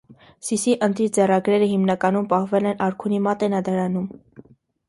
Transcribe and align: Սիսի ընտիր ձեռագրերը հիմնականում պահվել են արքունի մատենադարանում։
Սիսի 0.45 0.71
ընտիր 0.85 1.11
ձեռագրերը 1.17 1.67
հիմնականում 1.73 2.27
պահվել 2.33 2.71
են 2.71 2.83
արքունի 2.89 3.23
մատենադարանում։ 3.29 4.09